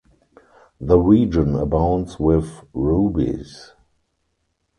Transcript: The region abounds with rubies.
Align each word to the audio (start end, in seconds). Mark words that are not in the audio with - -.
The 0.79 0.97
region 0.97 1.53
abounds 1.55 2.19
with 2.19 2.63
rubies. 2.73 3.73